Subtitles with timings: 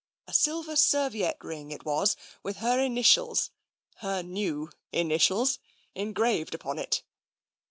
[0.25, 3.51] A silver serviette ring it was, with her initials—
[3.97, 5.59] her new in itials—
[5.93, 7.03] engraved upon it."